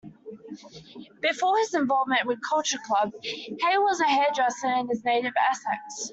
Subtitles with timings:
[1.21, 6.09] Before his involvement with Culture Club, Hay was a hairdresser in his native Essex.